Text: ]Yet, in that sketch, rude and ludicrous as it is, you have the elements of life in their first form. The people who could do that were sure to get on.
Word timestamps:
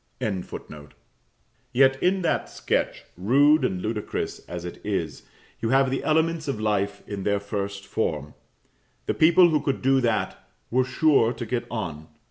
]Yet, 1.73 2.01
in 2.01 2.23
that 2.23 2.49
sketch, 2.49 3.03
rude 3.15 3.63
and 3.63 3.83
ludicrous 3.83 4.39
as 4.49 4.65
it 4.65 4.81
is, 4.83 5.21
you 5.59 5.69
have 5.69 5.91
the 5.91 6.03
elements 6.03 6.47
of 6.47 6.59
life 6.59 7.03
in 7.07 7.21
their 7.21 7.39
first 7.39 7.85
form. 7.85 8.33
The 9.05 9.13
people 9.13 9.49
who 9.51 9.61
could 9.61 9.83
do 9.83 10.01
that 10.01 10.43
were 10.71 10.85
sure 10.85 11.33
to 11.33 11.45
get 11.45 11.67
on. 11.69 12.07